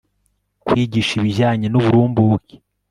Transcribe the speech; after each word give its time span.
kwigisha 0.65 1.13
ibijyanye 1.19 1.67
n 1.69 1.75
uburumbuke 1.79 2.55